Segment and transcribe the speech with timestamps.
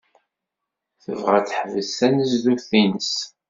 [1.03, 3.13] Tebɣa ad teḥbes tanezzut-nnes.